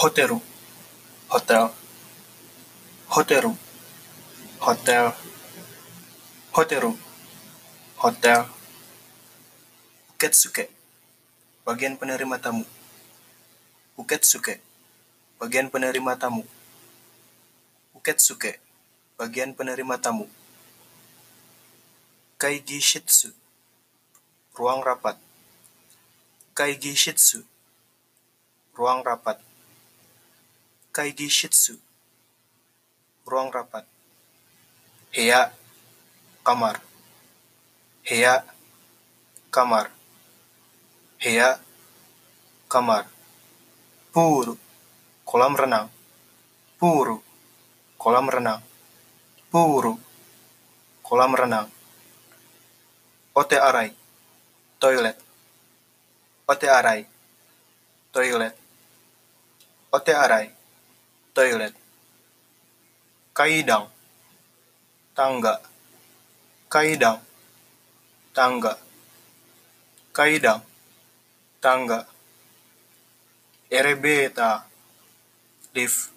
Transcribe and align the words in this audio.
hoteru, 0.00 0.40
hotel, 1.28 1.68
hoteru, 3.12 3.52
hotel, 4.64 5.12
hoteru, 6.56 6.92
hotel, 8.00 8.48
uketsuke, 10.08 10.72
bagian 11.68 12.00
penerima 12.00 12.40
tamu, 12.40 12.64
uketsuke, 14.00 14.64
bagian 15.36 15.68
penerima 15.68 16.16
tamu, 16.16 16.48
uketsuke, 17.92 18.56
bagian 19.20 19.52
penerima 19.52 20.00
tamu, 20.00 20.24
kaigi 22.40 22.80
shitsu, 22.80 23.36
ruang 24.56 24.80
rapat, 24.80 25.20
kaigi 26.56 26.96
shitsu, 26.96 27.44
ruang 28.72 29.04
rapat, 29.04 29.49
kaigi 31.00 31.32
shitsu, 31.32 31.80
ruang 33.24 33.48
rapat, 33.48 33.88
heya, 35.16 35.48
kamar, 36.44 36.76
heya, 38.04 38.44
kamar, 39.48 39.88
heya, 41.16 41.56
kamar, 42.68 43.08
puru, 44.12 44.60
kolam 45.24 45.56
renang, 45.56 45.88
puru, 46.76 47.24
kolam 47.96 48.28
renang, 48.28 48.60
puru, 49.48 49.96
kolam 51.00 51.32
renang, 51.32 51.72
ote 53.32 53.56
arai, 53.56 53.88
toilet, 54.76 55.16
ote 56.44 56.68
arai, 56.68 57.08
toilet, 58.12 58.52
ote 59.96 60.12
arai, 60.12 60.59
toilet, 61.34 61.74
kaidang, 63.32 63.86
tangga, 65.14 65.60
kaidang, 66.68 67.20
tangga, 68.34 68.74
kaidang, 70.12 70.62
tangga, 71.62 72.06
erebeta, 73.70 74.66
lift, 75.74 76.10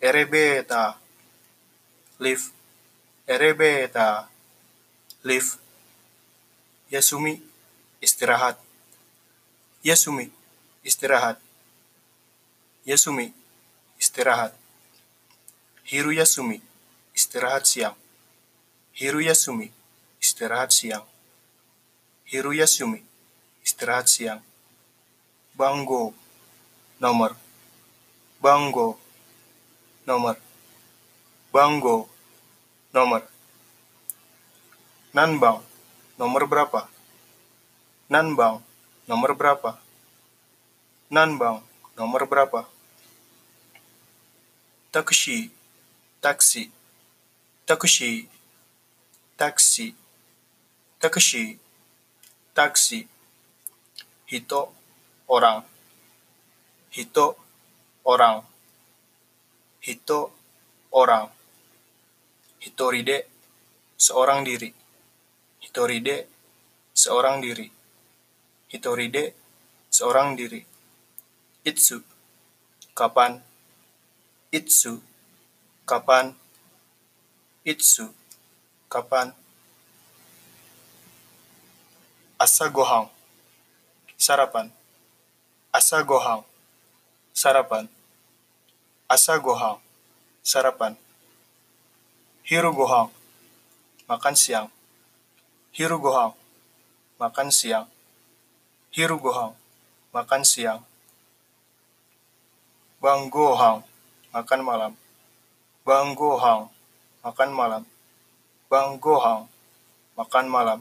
erebeta, 0.00 0.98
lift, 2.20 2.52
erebeta, 3.26 4.28
lift, 5.24 5.58
yasumi, 6.92 7.40
istirahat, 8.04 8.60
yasumi, 9.82 10.28
istirahat, 10.84 11.40
yasumi, 12.84 13.32
istirahat, 14.02 14.50
hiru 15.86 16.10
yasumi, 16.10 16.58
istirahat 17.14 17.62
siang, 17.62 17.94
hiru 18.98 19.22
yasumi, 19.22 19.70
istirahat 20.18 20.74
siang, 20.74 21.06
hiru 22.26 22.50
yasumi, 22.50 22.98
istirahat 23.62 24.10
siang, 24.10 24.42
banggo, 25.54 26.10
nomor, 26.98 27.38
banggo, 28.42 28.98
nomor, 30.02 30.34
banggo, 31.54 32.10
nomor, 32.90 33.22
nanbang, 35.14 35.62
nomor 36.18 36.42
berapa, 36.50 36.90
nanbang, 38.10 38.58
nomor 39.06 39.30
berapa, 39.38 39.78
nanbang, 41.06 41.62
nomor 41.94 42.26
berapa, 42.26 42.71
taksi, 44.92 45.48
taksi, 46.20 46.68
taksi, 47.64 48.28
taksi, 49.40 49.96
taksi, 51.00 51.44
taksi, 52.52 53.08
hito, 54.28 54.62
orang, 55.32 55.64
hito, 56.92 57.40
orang, 58.04 58.44
hito, 59.80 60.20
orang, 60.92 61.32
hitoride, 62.60 63.24
seorang 63.96 64.44
diri, 64.44 64.68
hitoride, 65.64 66.28
seorang 66.92 67.40
diri, 67.40 67.64
hitoride, 68.68 69.32
seorang 69.88 70.36
diri, 70.36 70.60
itsu, 71.64 72.04
kapan, 72.92 73.40
itsu, 74.52 75.00
kapan, 75.88 76.36
itsu, 77.64 78.12
kapan, 78.84 79.32
asa 82.36 82.68
gohang, 82.68 83.08
sarapan, 84.20 84.68
asa 85.72 86.04
gohang, 86.04 86.44
sarapan, 87.32 87.88
asa 89.08 89.40
gohang, 89.40 89.80
sarapan, 90.44 91.00
hiru 92.44 92.76
gohang, 92.76 93.08
makan 94.04 94.36
siang, 94.36 94.68
hiru 95.72 95.96
gohang, 95.96 96.36
makan 97.16 97.48
siang, 97.48 97.88
hiru 98.92 99.16
gohang, 99.16 99.56
makan 100.12 100.44
siang, 100.44 100.84
bang 103.00 103.32
gohang, 103.32 103.80
makan 104.32 104.64
malam, 104.64 104.92
bang 105.84 106.16
gohang, 106.16 106.72
makan 107.20 107.52
malam, 107.52 107.84
bang 108.72 108.96
gohang, 108.96 109.44
makan 110.16 110.46
malam, 110.48 110.80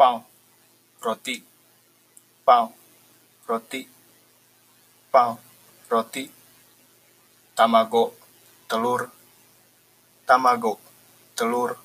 pang, 0.00 0.24
roti, 1.04 1.44
pang, 2.48 2.72
roti, 3.44 3.84
pang, 5.12 5.36
roti, 5.92 6.24
tamago, 7.52 8.16
telur, 8.72 9.12
tamago, 10.24 10.80
telur, 11.36 11.76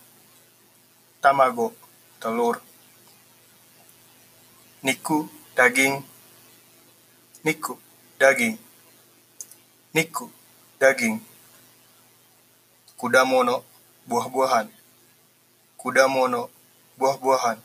tamago, 1.19 1.75
telur, 2.23 2.63
niku, 4.87 5.27
daging, 5.51 5.99
niku, 7.43 7.75
daging, 8.15 8.55
niku, 9.93 10.29
daging, 10.77 11.17
kudamono, 12.93 13.65
buah-buahan, 14.05 14.69
kudamono, 15.81 16.53
buah-buahan, 16.93 17.57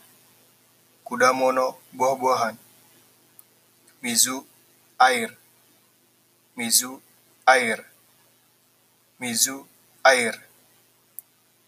kudamono, 1.05 1.77
buah-buahan, 1.93 2.57
mizu, 4.01 4.41
air, 4.97 5.37
mizu, 6.57 6.97
air, 7.45 7.85
mizu, 9.21 9.69
air, 10.01 10.33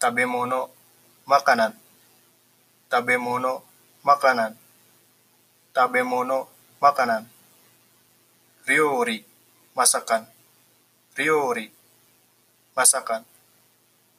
tabemono, 0.02 0.74
makanan, 1.22 1.78
tabemono, 2.90 3.62
makanan, 4.02 4.58
tabemono, 5.70 6.50
makanan, 6.82 7.30
ryori, 8.66 9.22
masakan, 9.78 10.26
ryori, 11.18 11.66
masakan, 12.78 13.26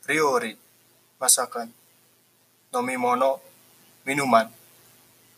ryori, 0.03 0.51
masakan, 1.15 1.71
nomimono, 2.75 3.39
minuman, 4.03 4.51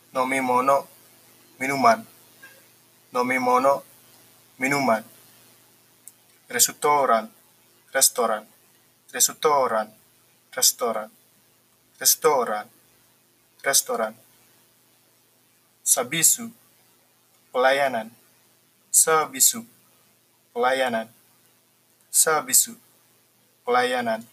nomimono, 0.10 0.88
minuman, 1.62 2.02
nomimono, 3.14 3.84
minuman, 4.58 5.06
restoran, 6.50 7.30
restoran, 7.94 8.44
restoran, 9.14 9.88
restoran, 10.58 11.10
restoran, 12.02 12.66
restoran, 13.62 14.14
sabisu, 15.86 16.50
pelayanan, 17.54 18.10
sabisu, 18.90 19.62
pelayanan, 20.58 21.21
sabisu, 22.12 22.76
pelayanan, 23.66 24.28